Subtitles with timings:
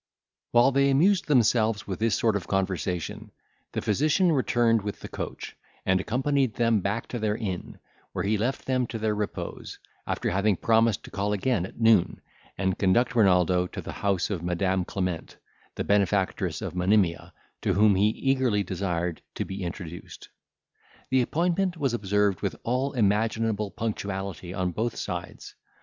[0.49, 3.29] While they amused themselves with this sort of conversation,
[3.73, 7.77] the physician returned with the coach, and accompanied them back to their inn,
[8.11, 9.77] where he left them to their repose,
[10.07, 12.19] after having promised to call again at noon,
[12.57, 15.37] and conduct Renaldo to the house of Madam Clement,
[15.75, 17.31] the benefactress of Monimia,
[17.61, 20.29] to whom he eagerly desired to be introduced.
[21.11, 25.53] The appointment was observed with all imaginable punctuality on both sides.